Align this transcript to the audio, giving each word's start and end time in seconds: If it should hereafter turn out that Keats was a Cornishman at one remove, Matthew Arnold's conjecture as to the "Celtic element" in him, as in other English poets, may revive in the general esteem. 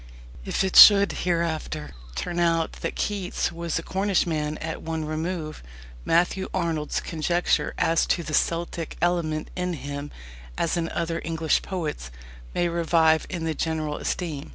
If 0.45 0.63
it 0.63 0.75
should 0.75 1.11
hereafter 1.29 1.91
turn 2.15 2.39
out 2.39 2.71
that 2.81 2.95
Keats 2.95 3.51
was 3.51 3.77
a 3.77 3.83
Cornishman 3.83 4.57
at 4.57 4.81
one 4.81 5.05
remove, 5.05 5.61
Matthew 6.05 6.49
Arnold's 6.55 6.99
conjecture 6.99 7.75
as 7.77 8.07
to 8.07 8.23
the 8.23 8.33
"Celtic 8.33 8.97
element" 8.99 9.51
in 9.55 9.73
him, 9.73 10.09
as 10.57 10.75
in 10.75 10.89
other 10.89 11.21
English 11.23 11.61
poets, 11.61 12.09
may 12.55 12.67
revive 12.67 13.27
in 13.29 13.43
the 13.43 13.53
general 13.53 13.97
esteem. 13.97 14.49